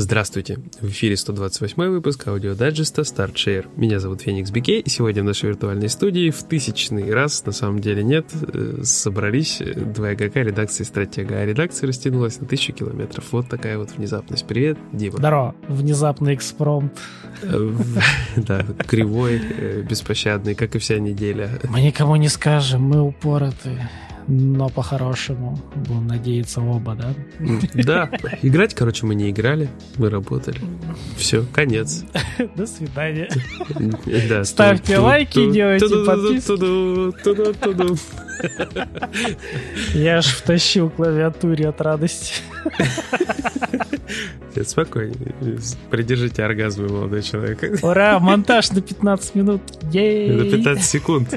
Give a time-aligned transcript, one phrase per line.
[0.00, 0.60] Здравствуйте!
[0.80, 3.66] В эфире 128 выпуск аудиодайджеста Start Share.
[3.74, 7.80] Меня зовут Феникс Бикей, и сегодня в нашей виртуальной студии в тысячный раз, на самом
[7.80, 13.24] деле нет, э, собрались два игрока редакции Стратега, а редакция растянулась на тысячу километров.
[13.32, 14.46] Вот такая вот внезапность.
[14.46, 15.18] Привет, Дима.
[15.18, 15.56] Здорово.
[15.66, 16.96] Внезапный экспромт.
[17.42, 17.72] Э,
[18.36, 21.50] да, кривой, э, беспощадный, как и вся неделя.
[21.68, 23.88] Мы никому не скажем, мы упороты
[24.28, 27.14] но по-хорошему будем надеяться оба, да?
[27.74, 28.10] Да.
[28.42, 30.60] Играть, короче, мы не играли, мы работали.
[31.16, 32.04] Все, конец.
[32.56, 33.30] До свидания.
[34.28, 36.58] Да, Ставьте лайки, делайте подписки.
[39.96, 42.34] Я аж втащил клавиатуре от радости.
[44.64, 45.14] Спокойно.
[45.90, 47.82] Придержите оргазм, молодой человек.
[47.82, 49.62] Ура, монтаж на 15 минут.
[49.92, 50.30] Ей!
[50.30, 51.34] На 15 секунд.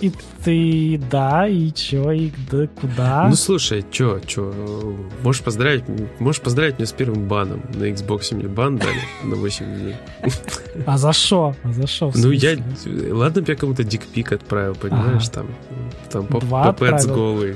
[0.00, 0.12] И
[0.44, 3.28] ты, да, и чё, и да, куда?
[3.28, 4.52] Ну, слушай, чё, чё,
[5.22, 5.84] можешь поздравить,
[6.18, 7.62] можешь поздравить меня с первым баном.
[7.74, 9.94] На Xbox мне бан дали на 8 дней.
[10.84, 11.54] А за что?
[11.62, 12.10] А за что?
[12.14, 12.56] Ну, я,
[13.12, 15.46] ладно, я кому-то дикпик отправил, понимаешь, там,
[16.10, 17.54] там попец голый.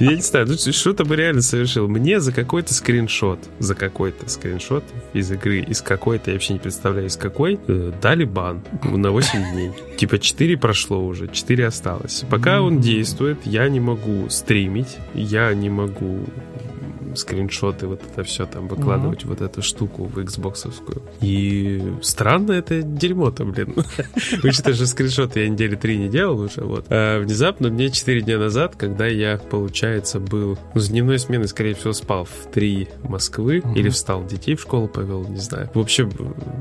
[0.00, 1.88] Я не знаю, ну что-то бы реально совершил.
[1.88, 7.08] Мне за какой-то скриншот, за какой-то скриншот из игры, из какой-то, я вообще не представляю,
[7.08, 9.72] из какой, э, дали бан на 8 дней.
[9.96, 12.24] Типа 4 прошло уже, 4 осталось.
[12.30, 16.20] Пока он действует, я не могу стримить, я не могу
[17.18, 19.28] скриншоты, вот это все там выкладывать, uh-huh.
[19.28, 20.72] вот эту штуку в Xbox.
[21.20, 23.74] И странно это дерьмо-то, блин.
[24.42, 26.86] Учитывая, что скриншоты я недели три не делал уже, вот.
[26.90, 31.74] А внезапно мне 4 дня назад, когда я, получается, был ну, с дневной смены, скорее
[31.74, 33.74] всего, спал в 3 Москвы uh-huh.
[33.74, 35.70] или встал, детей в школу повел, не знаю.
[35.74, 36.10] В общем,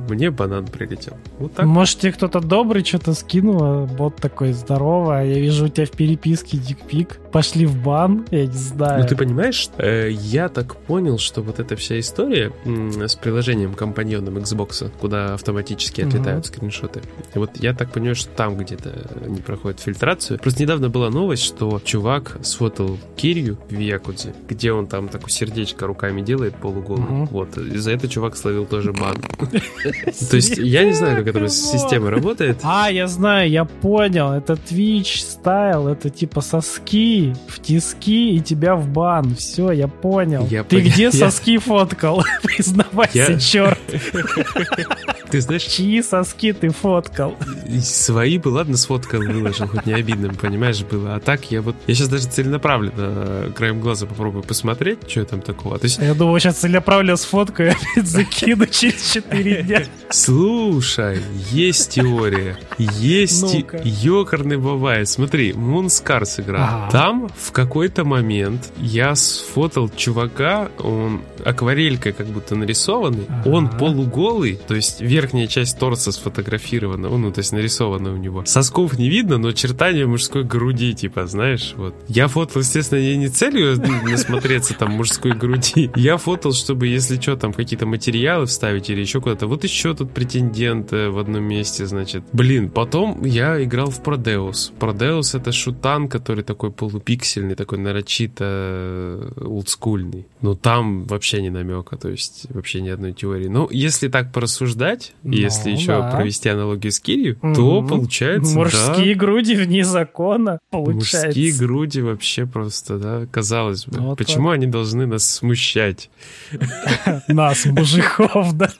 [0.10, 1.18] мне банан прилетел.
[1.40, 1.66] Вот так.
[1.66, 5.92] Может, тебе кто-то добрый что-то скинул, а бот такой, здорово, я вижу у тебя в
[5.92, 9.02] переписке дикпик, пошли в бан, я не знаю.
[9.02, 14.38] Ну, ты понимаешь, э, я так понял, что вот эта вся история с приложением компаньоном
[14.38, 16.54] Xbox, куда автоматически отлетают угу.
[16.54, 17.02] скриншоты,
[17.34, 18.90] вот я так понимаю, что там где-то
[19.26, 20.40] они проходят фильтрацию.
[20.40, 25.88] Просто недавно была новость, что чувак сфотал Кирью в Якудзе, где он там такое сердечко
[25.88, 27.24] руками делает полуголым.
[27.24, 27.30] Угу.
[27.32, 27.58] Вот.
[27.58, 29.18] И за это чувак словил тоже бан.
[30.30, 32.60] То есть я не знаю, как эта система работает.
[32.64, 34.32] А, я знаю, я понял.
[34.32, 39.36] Это Twitch стайл, это типа соски в тиски и тебя в бан.
[39.36, 40.48] Все, я понял.
[40.50, 40.86] Я Ты пон...
[40.86, 41.12] где я...
[41.12, 42.24] соски фоткал?
[42.44, 43.40] Признавайся, я...
[43.40, 43.80] черт.
[45.36, 45.64] Ты знаешь...
[45.64, 47.36] Чьи соски ты фоткал?
[47.82, 51.16] Свои бы, ладно, сфоткал, выложил, хоть не обидно, понимаешь, было.
[51.16, 51.76] А так я вот...
[51.88, 55.78] Я сейчас даже целенаправленно э, краем глаза попробую посмотреть, что там такого.
[55.78, 55.98] То есть...
[55.98, 59.84] Я думаю, сейчас целенаправленно сфоткаю и опять закину через 4 дня.
[60.10, 61.20] Слушай,
[61.52, 62.58] есть теория.
[62.78, 65.10] Есть ёкарный бывает.
[65.10, 66.60] Смотри, Moonscars игра.
[66.64, 66.92] Ага.
[66.92, 74.76] Там в какой-то момент я сфотал чувака, он акварелькой как будто нарисованный, он полуголый, то
[74.76, 78.46] есть верхняя часть торса сфотографирована, ну, то есть нарисована у него.
[78.46, 81.96] Сосков не видно, но очертания мужской груди, типа, знаешь, вот.
[82.08, 85.90] Я фотал, естественно, я не целью насмотреться там мужской груди.
[85.96, 89.48] Я фотал, чтобы, если что, там какие-то материалы вставить или еще куда-то.
[89.48, 92.24] Вот еще тут претендент в одном месте, значит.
[92.32, 94.74] Блин, потом я играл в Продеус.
[94.80, 100.28] Продеус это шутан, который такой полупиксельный, такой нарочито олдскульный.
[100.42, 103.48] Но там вообще не намека, то есть вообще ни одной теории.
[103.48, 106.12] Но если так порассуждать, ну, если еще да.
[106.12, 107.56] провести аналогию с Кирью, mm-hmm.
[107.56, 111.28] то получается, Мужские да, груди вне закона, получается.
[111.28, 114.00] Мужские груди вообще просто, да, казалось бы.
[114.00, 114.56] Вот Почему так.
[114.56, 116.10] они должны нас смущать?
[117.28, 118.70] Нас, мужиков, да?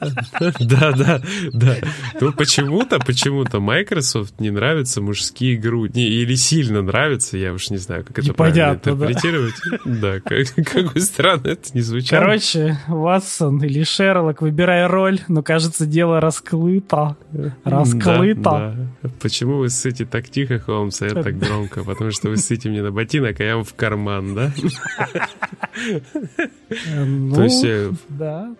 [0.60, 1.76] Да, да, да.
[2.20, 6.06] Ну, почему-то, почему-то Microsoft не нравятся мужские груди.
[6.06, 9.54] Или сильно нравятся, я уж не знаю, как это правильно интерпретировать.
[9.84, 12.20] Да, как бы странно это не звучало.
[12.20, 17.16] Короче, Ватсон или Шерлок, выбирай роль, но, кажется, дело раскрыто.
[17.64, 18.76] Раскрыто.
[19.20, 21.84] Почему вы ссыте так тихо, Холмс, а я так громко?
[21.84, 24.52] Потому что вы ссыте мне на ботинок, а я вам в карман, да?
[27.34, 27.92] То есть, э,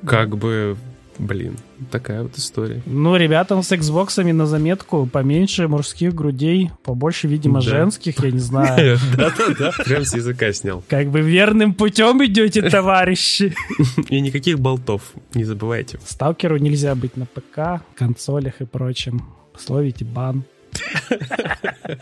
[0.04, 0.76] как бы
[1.18, 1.56] Блин,
[1.90, 2.82] такая вот история.
[2.86, 7.70] Ну, ребятам с Xbox на заметку поменьше мужских грудей, побольше, видимо, да.
[7.70, 8.98] женских, я не знаю.
[9.16, 10.82] Да-да-да, прям с языка снял.
[10.88, 13.54] Как бы верным путем идете, товарищи.
[14.08, 15.98] И никаких болтов, не забывайте.
[16.04, 19.22] Сталкеру нельзя быть на ПК, консолях и прочем.
[19.58, 20.44] Словите бан.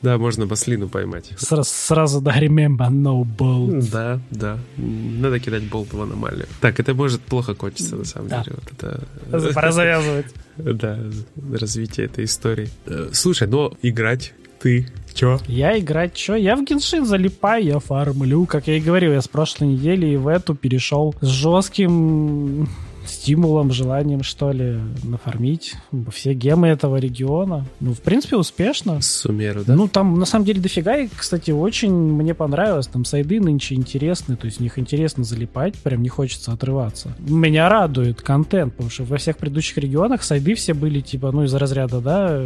[0.00, 1.32] Да, можно маслину поймать.
[1.38, 3.90] Сразу, сразу да, remember, no bolt.
[3.90, 4.58] Да, да.
[4.76, 6.46] Надо кидать болт в аномалию.
[6.60, 8.44] Так, это может плохо кончиться, на самом да.
[8.44, 8.56] деле.
[8.60, 9.52] Вот это...
[9.54, 10.26] Пора завязывать.
[10.56, 10.98] Да,
[11.52, 12.68] развитие этой истории.
[12.86, 15.38] Э, слушай, но играть Ты Чё?
[15.46, 16.34] Я играть чё?
[16.34, 18.46] Я в Геншин залипаю, я фармлю.
[18.46, 22.68] Как я и говорил, я с прошлой недели и в эту перешел с жестким
[23.08, 25.74] стимулом, желанием, что ли, нафармить
[26.12, 27.66] все гемы этого региона.
[27.80, 29.00] Ну, в принципе, успешно.
[29.00, 29.74] Сумеру, да?
[29.74, 30.96] Ну, там, на самом деле, дофига.
[30.96, 32.86] И, кстати, очень мне понравилось.
[32.86, 37.14] Там сайды нынче интересные, то есть в них интересно залипать, прям не хочется отрываться.
[37.18, 41.54] Меня радует контент, потому что во всех предыдущих регионах сайды все были, типа, ну, из
[41.54, 42.42] разряда, да,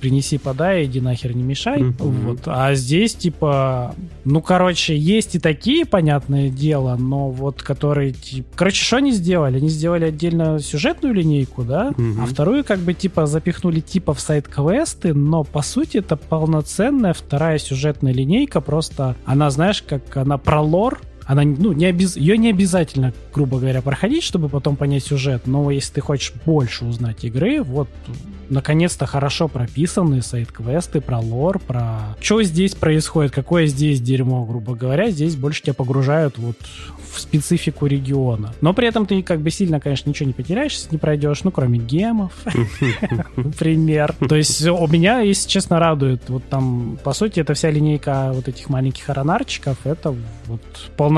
[0.00, 1.80] принеси, подай, иди нахер, не мешай.
[1.80, 1.94] Mm-hmm.
[1.98, 2.40] Вот.
[2.46, 8.48] А здесь, типа, ну, короче, есть и такие, понятное дело, но вот которые, типа...
[8.56, 9.58] Короче, что они сделали?
[9.58, 12.22] Они сделали отдельно сюжетную линейку, да, угу.
[12.22, 17.58] а вторую как бы типа запихнули типа в сайт-квесты, но по сути это полноценная вторая
[17.58, 21.00] сюжетная линейка, просто она, знаешь, как она про лор,
[21.30, 22.16] она, ну, не обез...
[22.16, 26.84] ее не обязательно, грубо говоря, проходить, чтобы потом понять сюжет, но если ты хочешь больше
[26.84, 27.88] узнать игры, вот
[28.48, 35.10] наконец-то хорошо прописанные сайт-квесты про лор, про что здесь происходит, какое здесь дерьмо, грубо говоря.
[35.10, 36.56] Здесь больше тебя погружают вот
[37.12, 38.52] в специфику региона.
[38.60, 41.50] Но при этом ты как бы сильно, конечно, ничего не потеряешь, если не пройдешь, ну,
[41.50, 42.32] кроме гемов,
[43.36, 44.14] например.
[44.28, 46.28] То есть у меня, если честно, радует.
[46.28, 49.78] Вот там, по сути, это вся линейка вот этих маленьких аронарчиков.
[49.84, 50.14] Это
[50.46, 50.60] вот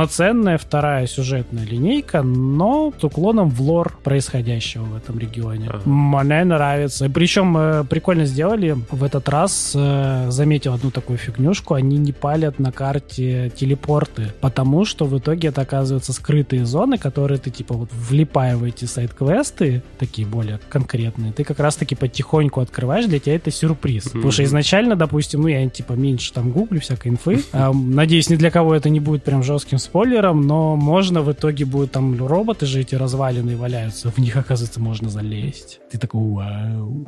[0.02, 5.70] полноценная вторая сюжетная линейка, но с уклоном в лор происходящего в этом регионе.
[5.84, 7.08] Мне нравится.
[7.08, 12.58] Причем э, прикольно сделали в этот раз, э, заметил одну такую фигнюшку, они не палят
[12.58, 17.90] на карте телепорты, потому что в итоге это оказываются скрытые зоны, которые ты типа вот
[17.92, 23.52] влипая в эти сайт-квесты, такие более конкретные, ты как раз-таки потихоньку открываешь, для тебя это
[23.52, 24.06] сюрприз.
[24.06, 24.12] Mm-hmm.
[24.14, 28.50] Потому что изначально, допустим, ну я типа меньше там гуглю всякой инфы, надеюсь, ни для
[28.50, 32.80] кого это не будет прям жестким спойлером, но можно в итоге будет там роботы же
[32.80, 35.80] эти развалины валяются, в них, оказывается, можно залезть.
[35.90, 37.06] Ты такой, вау.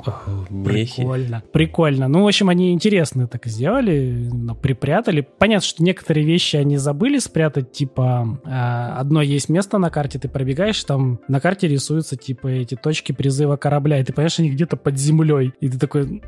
[0.65, 1.43] Прикольно.
[1.53, 2.09] Прикольно.
[2.09, 4.31] Ну, в общем, они интересно так сделали,
[4.61, 5.27] припрятали.
[5.39, 10.29] Понятно, что некоторые вещи они забыли спрятать, типа а, одно есть место на карте, ты
[10.29, 14.77] пробегаешь, там на карте рисуются, типа, эти точки призыва корабля, и ты понимаешь, они где-то
[14.77, 15.53] под землей.
[15.61, 16.23] И ты такой,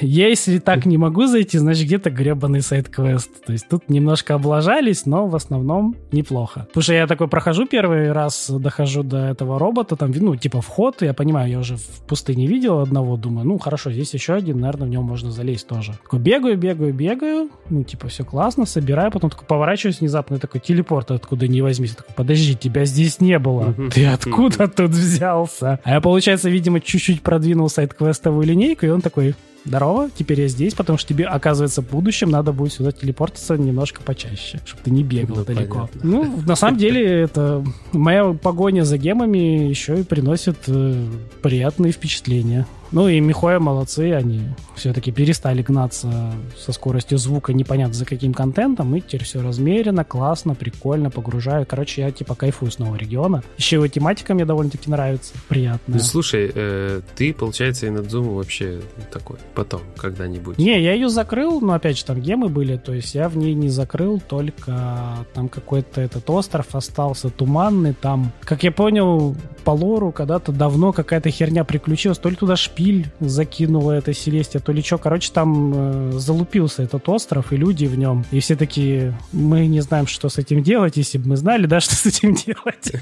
[0.00, 3.44] я если так не могу зайти, значит, где-то гребаный сайт-квест.
[3.44, 5.79] То есть тут немножко облажались, но в основном
[6.12, 6.66] неплохо.
[6.68, 11.02] Потому что я такой прохожу первый раз, дохожу до этого робота, там, ну, типа, вход,
[11.02, 14.86] я понимаю, я уже в пустыне видел одного, думаю, ну, хорошо, здесь еще один, наверное,
[14.86, 15.92] в него можно залезть тоже.
[16.02, 21.10] Такой бегаю, бегаю, бегаю, ну, типа, все классно, собираю, потом такой поворачиваюсь внезапно, такой телепорт,
[21.10, 21.96] откуда не возьмись.
[21.96, 23.74] такой, подожди, тебя здесь не было.
[23.92, 25.80] Ты откуда тут взялся?
[25.84, 29.34] А я, получается, видимо, чуть-чуть продвинул сайт-квестовую линейку, и он такой,
[29.64, 34.02] здорово, теперь я здесь, потому что тебе, оказывается, в будущем надо будет сюда телепортиться немножко
[34.02, 35.88] почаще, чтобы ты не бегал ну, далеко.
[35.92, 36.00] Понятно.
[36.02, 41.06] Ну, на самом деле, это моя погоня за гемами еще и приносит э,
[41.42, 42.66] приятные впечатления.
[42.92, 44.42] Ну и Михоя молодцы, они
[44.74, 50.54] все-таки перестали гнаться со скоростью звука непонятно за каким контентом, и теперь все размеренно, классно,
[50.54, 51.66] прикольно, погружаю.
[51.66, 53.42] Короче, я типа кайфую с нового региона.
[53.58, 55.94] Еще его тематика мне довольно-таки нравится, приятно.
[55.94, 58.80] Ну, слушай, э, ты, получается, и Надзуму вообще
[59.12, 60.58] такой потом, когда-нибудь.
[60.58, 63.54] Не, я ее закрыл, но опять же там гемы были, то есть я в ней
[63.54, 70.10] не закрыл, только там какой-то этот остров остался туманный, там, как я понял, по лору
[70.10, 74.98] когда-то давно какая-то херня приключилась, то ли туда шпиль закинула эта Селестия, то ли что.
[74.98, 78.24] Короче, там э, залупился этот остров и люди в нем.
[78.30, 81.80] И все такие, мы не знаем, что с этим делать, если бы мы знали, да,
[81.80, 82.92] что с этим делать.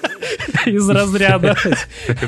[0.66, 1.56] из разряда.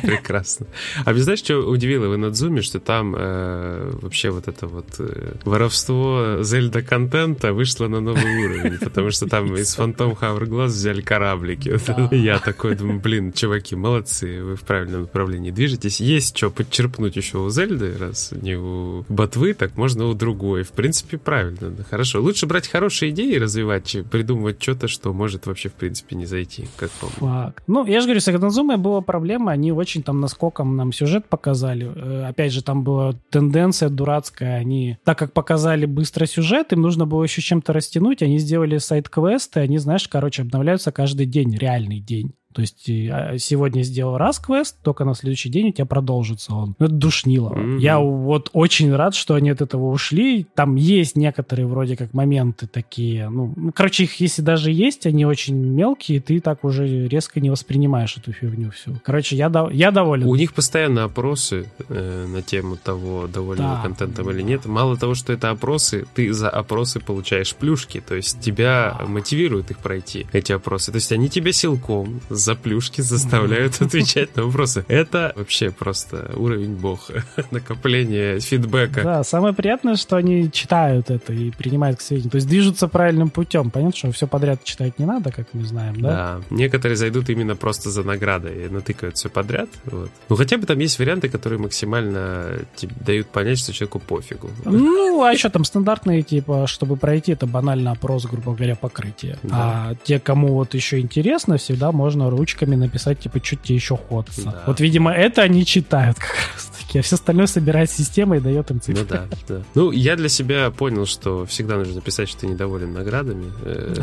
[0.02, 0.66] Прекрасно.
[1.04, 5.34] А вы знаешь, что удивило в Надзуме, что там э, вообще вот это вот э,
[5.44, 11.78] воровство Зельда контента вышло на новый уровень, потому что там из Фантом Hourglass взяли кораблики.
[12.14, 16.00] Я такой думаю, блин, чуваки, молодцы, вы в правильном направлении движетесь.
[16.00, 20.62] Есть что подчерпнуть еще у Зельды, раз не у ботвы, так можно у другой.
[20.62, 22.20] В принципе, правильно, да, хорошо.
[22.20, 26.26] Лучше брать хорошие идеи и развивать, чем придумывать что-то, что может вообще, в принципе, не
[26.26, 27.62] зайти, как по Факт.
[27.66, 31.90] Ну, я же говорю, с Академзумой была проблема, они очень там наскоком нам сюжет показали.
[31.94, 37.06] Э, опять же, там была тенденция дурацкая, они, так как показали быстро сюжет, им нужно
[37.06, 42.34] было еще чем-то растянуть, они сделали сайт-квесты, они, знаешь, короче, обновляются каждый день, реальный день.
[42.54, 46.74] То есть а, сегодня сделал раз квест, только на следующий день у тебя продолжится он.
[46.78, 47.52] Ну, это душнило.
[47.52, 47.78] Mm-hmm.
[47.78, 50.46] Я вот очень рад, что они от этого ушли.
[50.54, 53.28] Там есть некоторые вроде как моменты такие.
[53.28, 57.50] Ну, ну короче, их если даже есть, они очень мелкие, ты так уже резко не
[57.50, 58.98] воспринимаешь эту фигню всю.
[59.04, 60.26] Короче, я, до, я доволен.
[60.26, 63.80] У них постоянно опросы э, на тему того, доволен да.
[63.82, 64.64] контентом или нет.
[64.64, 68.00] Мало того, что это опросы, ты за опросы получаешь плюшки.
[68.00, 69.06] То есть тебя да.
[69.06, 70.90] мотивируют их пройти, эти опросы.
[70.92, 74.84] То есть они тебя силком за плюшки заставляют отвечать на вопросы.
[74.88, 77.10] Это вообще просто уровень бог.
[77.50, 79.02] Накопление фидбэка.
[79.02, 82.30] Да, самое приятное, что они читают это и принимают к сведению.
[82.30, 83.70] То есть движутся правильным путем.
[83.70, 86.08] Понятно, что все подряд читать не надо, как мы знаем, да?
[86.08, 86.40] Да.
[86.50, 89.68] Некоторые зайдут именно просто за наградой и натыкают все подряд.
[89.84, 90.10] Вот.
[90.28, 94.50] Ну, хотя бы там есть варианты, которые максимально типа, дают понять, что человеку пофигу.
[94.64, 99.38] Ну, а что там стандартные, типа, чтобы пройти, это банально опрос, грубо говоря, покрытие.
[99.42, 99.56] Да.
[99.56, 104.44] А те, кому вот еще интересно, всегда можно ручками написать, типа, что тебе еще ходится.
[104.44, 104.62] Да.
[104.66, 108.70] Вот, видимо, это они читают как раз таки, а все остальное собирает система и дает
[108.70, 109.02] им цифры.
[109.02, 109.62] Ну да, да.
[109.74, 113.94] Ну, я для себя понял, что всегда нужно писать, что ты недоволен наградами, э,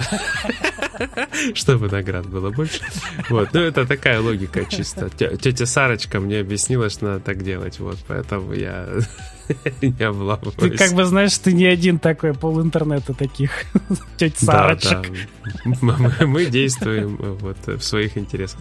[1.54, 2.82] чтобы наград было больше.
[3.30, 5.10] Вот, ну это такая логика чисто.
[5.10, 8.88] Тетя Сарочка мне объяснила, что надо так делать, вот, поэтому я
[9.82, 10.56] не облапываюсь.
[10.58, 13.52] Ты как бы знаешь, ты не один такой, пол интернета таких
[14.18, 15.12] теть Сарочек.
[15.66, 16.26] Да, да.
[16.26, 18.60] Мы действуем вот в своих интересах.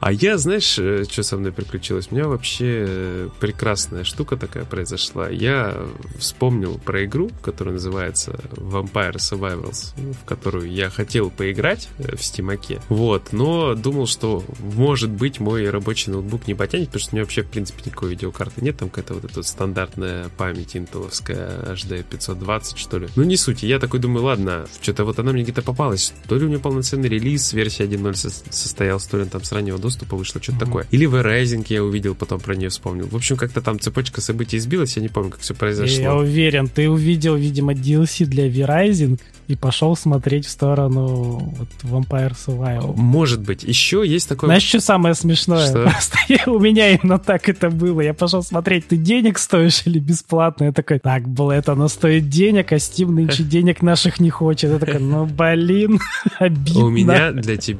[0.00, 2.08] А я, знаешь, э, что со мной приключилось?
[2.10, 5.28] У меня вообще э, прекрасная штука такая произошла.
[5.28, 5.76] Я
[6.18, 12.80] вспомнил про игру, которая называется Vampire Survivals, в которую я хотел поиграть э, в Стимаке.
[12.88, 17.24] Вот, но думал, что, может быть, мой рабочий ноутбук не потянет, потому что у меня
[17.24, 18.78] вообще, в принципе, никакой видеокарты нет.
[18.78, 23.08] Там какая-то вот эта стандартная память интеловская HD 520, что ли.
[23.16, 23.62] Ну, не суть.
[23.62, 26.12] Я такой думаю, ладно, что-то вот она мне где-то попалась.
[26.28, 28.14] То ли у нее полноценный релиз, версия 1.0
[28.50, 30.66] состоялся, то ли там с раннего доступа вышло, что-то mm-hmm.
[30.66, 30.86] такое.
[30.90, 33.06] Или в Rising я увидел, потом про нее вспомнил.
[33.06, 36.00] В общем, как-то там цепочка событий сбилась, я не помню, как все произошло.
[36.00, 42.32] Я уверен, ты увидел, видимо, DLC для V-Rising, и пошел смотреть в сторону вот, Vampire
[42.34, 42.94] Survival.
[42.96, 43.62] Может быть.
[43.62, 44.48] Еще есть такое...
[44.48, 45.66] Знаешь, что самое смешное?
[45.66, 45.82] Что?
[45.82, 46.18] Просто
[46.50, 48.00] у меня именно так это было.
[48.00, 50.64] Я пошел смотреть, ты денег стоишь или бесплатно?
[50.64, 54.70] Я такой, так, блэд, оно стоит денег, а Steam нынче денег наших не хочет.
[54.70, 56.00] Я такой, ну, блин,
[56.38, 56.84] обидно.
[56.84, 57.73] У меня для тебя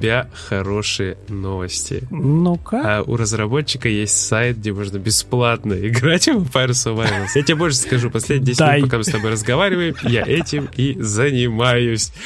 [0.49, 2.07] хорошие новости.
[2.11, 2.99] Ну-ка.
[2.99, 7.27] А у разработчика есть сайт, где можно бесплатно играть в Vampire Survival.
[7.35, 10.97] Я тебе больше скажу, последние 10 минут, пока мы с тобой разговариваем, я этим и
[11.01, 12.13] занимаюсь.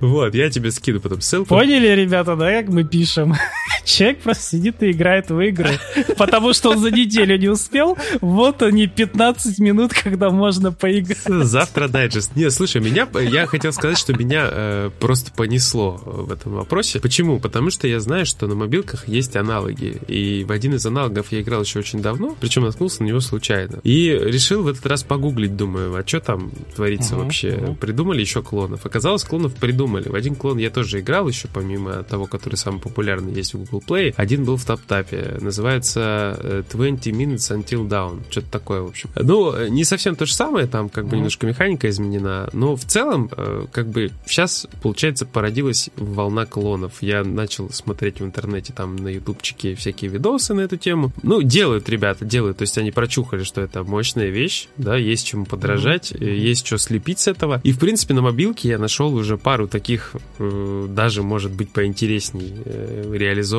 [0.00, 1.48] Вот, я тебе скину потом ссылку.
[1.48, 3.34] Поняли, ребята, да, как мы пишем?
[3.84, 5.78] Человек просто сидит и играет в игры,
[6.16, 7.96] потому что он за неделю не успел.
[8.20, 11.18] Вот они, 15 минут, когда можно поиграть.
[11.26, 12.34] Завтра дайджест.
[12.36, 17.00] Не, слушай, меня, я хотел сказать, что меня э, просто понесло в этом вопросе.
[17.00, 17.38] Почему?
[17.38, 20.00] Потому что я знаю, что на мобилках есть аналоги.
[20.08, 23.80] И в один из аналогов я играл еще очень давно, причем наткнулся на него случайно.
[23.84, 27.48] И решил в этот раз погуглить, думаю, а что там творится uh-huh, вообще?
[27.50, 27.76] Uh-huh.
[27.76, 28.86] Придумали еще клонов.
[28.86, 30.08] Оказалось, клонов придумали.
[30.08, 33.73] В один клон я тоже играл еще, помимо того, который самый популярный есть в Google
[33.80, 34.14] Play.
[34.16, 35.38] Один был в топ-тапе.
[35.40, 38.22] Называется 20 э, Minutes Until Down.
[38.30, 39.10] Что-то такое, в общем.
[39.16, 43.30] Ну, не совсем то же самое, там как бы немножко механика изменена, но в целом,
[43.36, 46.94] э, как бы сейчас, получается, породилась волна клонов.
[47.00, 51.12] Я начал смотреть в интернете, там на ютубчике всякие видосы на эту тему.
[51.22, 52.58] Ну, делают ребята, делают.
[52.58, 56.78] То есть они прочухали, что это мощная вещь, да, есть чему подражать э, есть что
[56.78, 57.60] слепить с этого.
[57.64, 62.52] И, в принципе, на мобилке я нашел уже пару таких, э, даже, может быть, поинтересней
[62.64, 63.04] э,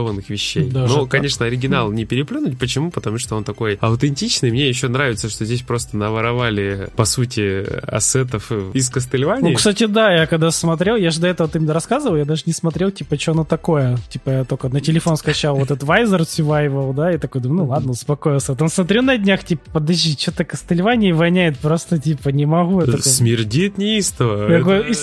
[0.06, 0.70] реализованных вещей.
[0.70, 1.12] Даже Но, так?
[1.12, 2.58] конечно, оригинал не переплюнуть.
[2.58, 2.92] Почему?
[2.92, 4.52] Потому что он такой аутентичный.
[4.52, 9.52] Мне еще нравится, что здесь просто наворовали, по сути, ассетов из Кастельвании.
[9.52, 12.44] Ну, кстати, да, я когда смотрел, я же до этого ты мне рассказывал, я даже
[12.46, 13.98] не смотрел, типа, что оно такое.
[14.10, 17.66] Типа, я только на телефон скачал вот этот Вайзер Survival, да, и такой думаю, ну
[17.70, 18.56] ладно, успокоился.
[18.56, 22.82] Там смотрю на днях, типа, подожди, что-то Кастельвании воняет просто, типа, не могу.
[22.82, 24.52] Это Смердит неистово.
[24.52, 24.94] Я говорю,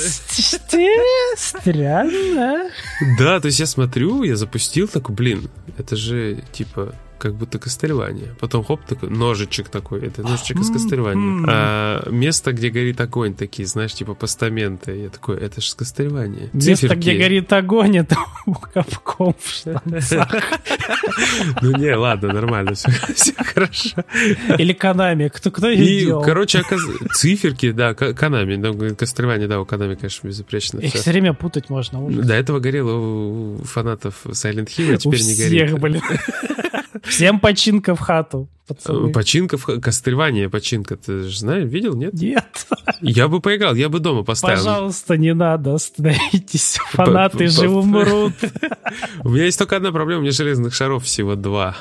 [1.37, 2.71] странно.
[3.19, 8.35] Да, то есть я смотрю, я запустил, такой, блин, это же, типа, как будто Кастельвания.
[8.41, 11.45] Потом хоп, такой ножичек такой, это ножичек из Кастельвании.
[11.49, 15.03] А место, где горит огонь, такие, знаешь, типа постаменты.
[15.03, 16.51] Я такой, это же с Кастельвании.
[16.53, 20.29] Место, где горит огонь, это у капком в штанцах.
[21.61, 24.05] Ну не, ладно, нормально, все хорошо.
[24.59, 26.25] Или Канами, кто кто делал?
[26.25, 26.65] короче,
[27.15, 30.81] циферки, да, Канами, Кастельвания, да, у Канами, конечно, безупречно.
[30.81, 32.01] Их все время путать можно.
[32.11, 35.69] До этого горело у фанатов Silent Hill, а теперь не горит.
[35.69, 36.03] всех, блин.
[37.05, 38.49] Всем починка в хату.
[38.67, 39.11] Пацаны.
[39.11, 40.97] Э, починка в Кастревание, починка.
[40.97, 42.15] Ты же знаешь, видел, нет?
[42.15, 42.67] Нет.
[43.01, 44.57] Я бы поиграл, я бы дома поставил.
[44.57, 46.79] Пожалуйста, не надо, остановитесь.
[46.91, 48.35] Фанаты же умрут.
[49.25, 51.75] У меня есть только одна проблема, у меня железных шаров всего два.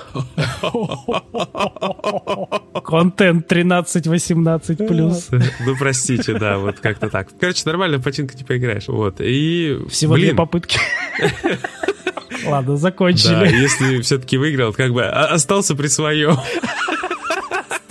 [2.83, 5.29] Контент 13-18 плюс.
[5.65, 7.29] Ну, простите, да, вот как-то так.
[7.39, 8.87] Короче, нормально починка не поиграешь.
[8.87, 9.77] Вот, и...
[9.89, 10.79] Всего две попытки.
[12.45, 13.33] Ладно, закончили.
[13.33, 16.37] Да, если все-таки выиграл, как бы остался при своем.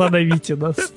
[0.04, 0.92] Остановите нас.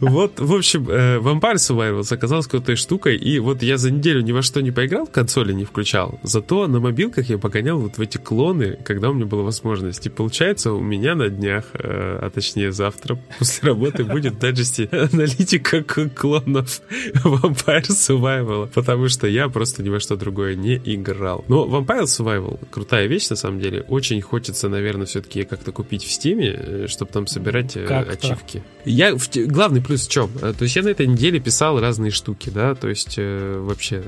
[0.00, 4.32] Вот, в общем, э, Vampire Survivors оказалась какой-то штукой, и вот я за неделю ни
[4.32, 8.18] во что не поиграл, консоли не включал, зато на мобилках я погонял вот в эти
[8.18, 10.06] клоны, когда у меня была возможность.
[10.06, 14.88] И получается, у меня на днях, э, а точнее завтра, после работы будет в дайджесте
[14.92, 16.80] аналитика клонов
[17.24, 21.44] Vampire Survival, потому что я просто ни во что другое не играл.
[21.48, 23.82] Но Vampire Survival крутая вещь, на самом деле.
[23.88, 28.62] Очень хочется, наверное, все-таки как-то купить в Стиме, э, чтобы там собирать э, как ачивки.
[28.84, 30.30] Я, в, главный плюс в чем?
[30.40, 34.02] Э, то есть я на этой неделе писал разные штуки, да, то есть вообще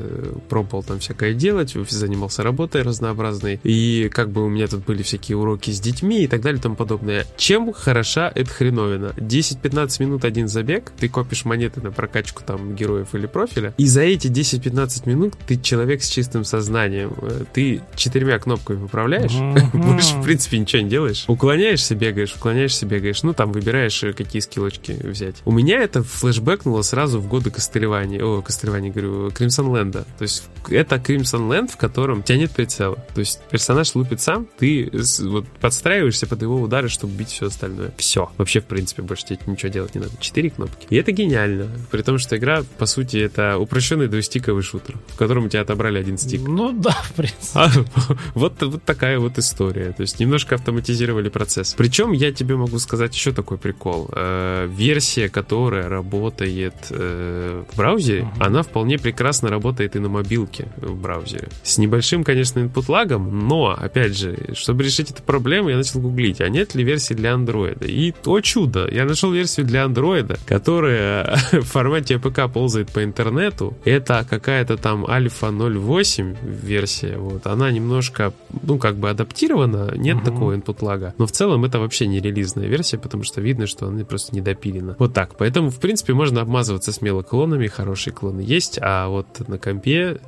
[0.48, 5.36] пробовал там всякое делать, занимался работой разнообразной, и как бы у меня тут были всякие
[5.36, 7.26] уроки с детьми и так далее и тому подобное.
[7.36, 9.14] Чем хороша эта хреновина?
[9.16, 14.02] 10-15 минут один забег, ты копишь монеты на прокачку там героев или профиля, и за
[14.02, 17.12] эти 10-15 минут ты человек с чистым сознанием.
[17.52, 19.34] Ты четырьмя кнопками выправляешь,
[19.72, 21.24] больше, в принципе, ничего не делаешь.
[21.26, 23.22] Уклоняешься, бегаешь, уклоняешься, бегаешь.
[23.24, 25.36] Ну, там выбираешь, э, какие скиллочки взять.
[25.46, 28.22] У меня это флешбэкнуло сразу в годы Костылевания.
[28.22, 30.04] О, Костылевания, говорю, Кримсон Ленда.
[30.18, 32.96] То есть это Кримсон Ленд, в котором у тебя нет прицела.
[33.14, 34.90] То есть персонаж лупит сам, ты
[35.22, 37.92] вот подстраиваешься под его удары, чтобы бить все остальное.
[37.96, 38.30] Все.
[38.36, 40.12] Вообще, в принципе, больше тебе ничего делать не надо.
[40.20, 40.86] Четыре кнопки.
[40.90, 41.68] И это гениально.
[41.90, 45.98] При том, что игра, по сути, это упрощенный двустиковый шутер, в котором у тебя отобрали
[45.98, 46.42] один стик.
[46.46, 47.50] Ну да, в принципе.
[47.54, 47.70] А,
[48.34, 49.92] вот, вот такая вот история.
[49.92, 51.72] То есть немножко автоматизировали процесс.
[51.78, 54.10] Причем я тебе могу сказать еще такой прикол.
[54.20, 58.46] Э, версия, которая работает э, в браузере, uh-huh.
[58.46, 61.48] она вполне прекрасно работает и на мобилке в браузере.
[61.62, 66.40] С небольшим, конечно, input лагом, но, опять же, чтобы решить эту проблему, я начал гуглить,
[66.40, 67.86] а нет ли версии для андроида.
[67.86, 73.78] И, о чудо, я нашел версию для андроида, которая в формате APK ползает по интернету.
[73.84, 77.18] Это какая-то там альфа 0.8 версия.
[77.18, 77.46] Вот.
[77.46, 78.32] Она немножко,
[78.64, 80.24] ну, как бы адаптирована, нет угу.
[80.24, 81.14] такого input лага.
[81.18, 84.40] Но в целом это вообще не релизная версия, потому что видно, что она просто не
[84.40, 84.96] допилена.
[84.98, 85.36] Вот так.
[85.36, 90.18] Поэтому, в принципе, можно обмазываться смело клонами, хорошие клоны есть, а вот на компе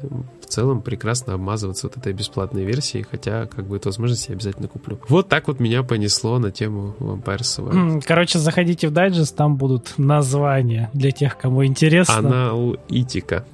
[0.41, 4.69] в целом прекрасно обмазываться вот этой бесплатной версией, хотя, как бы, эту возможность я обязательно
[4.69, 4.99] куплю.
[5.09, 8.03] Вот так вот меня понесло на тему Vampire Survivors.
[8.07, 12.19] Короче, заходите в дайджест, там будут названия для тех, кому интересно.
[12.19, 13.45] Аналитика.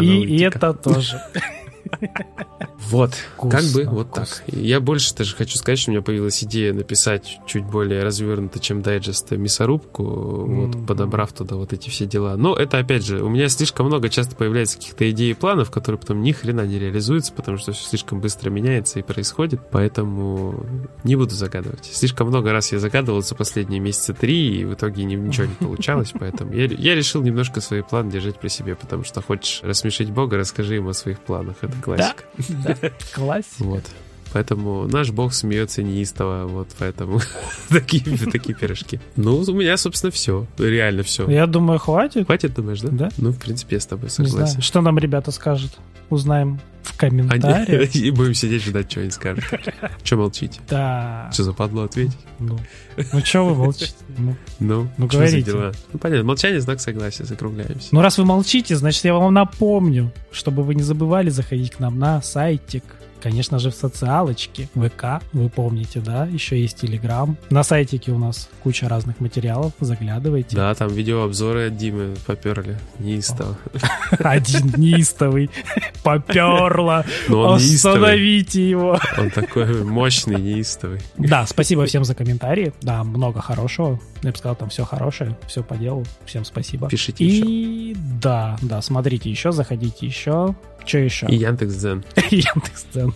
[0.00, 1.20] И, и это тоже.
[2.90, 4.44] Вот, вкусно, как бы вот вкусно.
[4.46, 4.54] так.
[4.54, 8.82] Я больше даже хочу сказать, что у меня появилась идея написать чуть более развернуто, чем
[8.82, 10.66] дайджест мясорубку, mm-hmm.
[10.66, 12.36] вот, подобрав туда вот эти все дела.
[12.36, 15.98] Но это, опять же, у меня слишком много часто появляется каких-то идей и планов, которые
[15.98, 20.64] потом ни хрена не реализуются, потому что все слишком быстро меняется и происходит, поэтому
[21.04, 21.84] не буду загадывать.
[21.84, 26.12] Слишком много раз я загадывал за последние месяца три, и в итоге ничего не получалось,
[26.18, 30.36] поэтому я, я решил немножко свои планы держать при себе, потому что хочешь рассмешить Бога,
[30.36, 31.56] расскажи ему о своих планах.
[31.68, 32.24] Это классика.
[32.48, 32.90] Да, да.
[33.14, 33.64] Классика.
[33.64, 33.84] Вот.
[34.32, 37.20] Поэтому наш бог смеется неистово, вот поэтому
[37.68, 39.00] такие, такие пирожки.
[39.16, 40.46] Ну, у меня, собственно, все.
[40.58, 41.28] Реально все.
[41.28, 42.26] Я думаю, хватит.
[42.26, 42.88] Хватит, думаешь, да?
[42.90, 43.08] Да.
[43.16, 44.60] Ну, в принципе, я с тобой согласен.
[44.60, 45.72] Что нам ребята скажут?
[46.10, 47.94] Узнаем в комментариях.
[47.96, 49.44] И будем сидеть ждать, что они скажут.
[50.02, 50.60] Че молчите?
[50.68, 51.30] Да.
[51.32, 52.18] Что западло ответить?
[52.38, 52.58] Ну,
[53.12, 53.92] ну что вы молчите?
[54.16, 55.42] Ну, ну, ну говорите.
[55.42, 55.72] дела?
[55.92, 57.88] Ну, понятно, молчание знак согласия, закругляемся.
[57.92, 61.98] Ну, раз вы молчите, значит, я вам напомню, чтобы вы не забывали заходить к нам
[61.98, 62.84] на сайтик
[63.20, 67.36] Конечно же, в социалочке, ВК, вы помните, да, еще есть Телеграм.
[67.50, 70.56] На сайтике у нас куча разных материалов, заглядывайте.
[70.56, 73.56] Да, там видеообзоры от Димы поперли, неистово.
[74.18, 75.50] Один неистовый,
[76.02, 78.98] поперло, остановите его.
[79.16, 81.00] Он такой мощный, неистовый.
[81.16, 85.62] Да, спасибо всем за комментарии, да, много хорошего, я бы сказал, там все хорошее, все
[85.62, 86.88] по делу, всем спасибо.
[86.88, 90.54] Пишите И да, да, смотрите еще, заходите еще,
[90.88, 91.26] что еще?
[91.26, 92.04] И Яндекс.Дзен.
[92.30, 93.12] Яндекс.Дзен.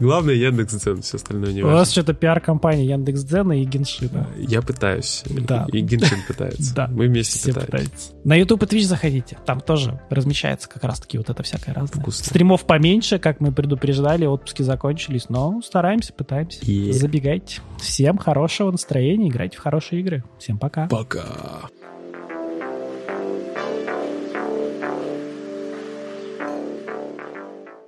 [0.00, 1.76] Главное Яндекс.Дзен, все остальное не важно.
[1.76, 4.28] У вас что-то пиар-компания Яндекс.Дзена и Геншина.
[4.36, 5.22] Я пытаюсь.
[5.26, 5.66] Да.
[5.72, 6.74] И Геншин пытается.
[6.74, 6.88] Да.
[6.88, 8.12] Мы вместе все пытаемся.
[8.24, 9.38] На YouTube и Twitch заходите.
[9.46, 12.02] Там тоже размещается как раз-таки вот это всякое разное.
[12.02, 12.24] Вкусно.
[12.24, 16.60] Стримов поменьше, как мы предупреждали, отпуски закончились, но стараемся, пытаемся.
[16.92, 17.60] Забегайте.
[17.78, 20.24] Всем хорошего настроения, играйте в хорошие игры.
[20.38, 20.86] Всем пока.
[20.88, 21.24] Пока.